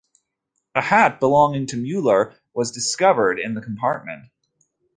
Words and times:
A 0.73 0.81
hat 0.81 1.19
belonging 1.19 1.67
to 1.67 1.77
Muller 1.77 2.33
was 2.55 2.71
discovered 2.71 3.39
in 3.39 3.53
the 3.53 3.61
compartment. 3.61 4.29